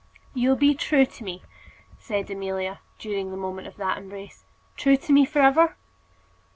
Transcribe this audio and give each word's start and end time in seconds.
"You'll 0.33 0.55
be 0.55 0.73
true 0.73 1.05
to 1.05 1.23
me?" 1.23 1.43
said 1.99 2.31
Amelia, 2.31 2.79
during 2.97 3.29
the 3.29 3.37
moment 3.37 3.67
of 3.67 3.77
that 3.77 3.99
embrace 3.99 4.45
"true 4.75 4.97
to 4.97 5.13
me 5.13 5.25
for 5.25 5.43
ever?" 5.43 5.75